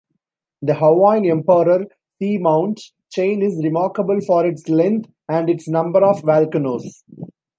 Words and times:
The 0.63 0.73
Hawaiian-Emperor 0.73 1.85
seamount 2.19 2.81
chain 3.11 3.43
is 3.43 3.63
remarkable 3.63 4.19
for 4.21 4.47
its 4.47 4.67
length 4.67 5.11
and 5.29 5.47
its 5.47 5.67
number 5.67 6.03
of 6.03 6.21
volcanoes. 6.23 7.03